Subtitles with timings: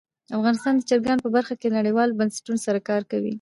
[0.37, 3.29] افغانستان د چرګانو په برخه کې نړیوالو بنسټونو سره کار کوي.